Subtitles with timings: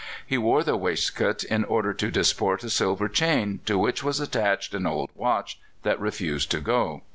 [0.25, 4.73] He wore the waistcoat in order to disport a silver chain, to which was attached
[4.73, 7.03] an old watch that refused to go.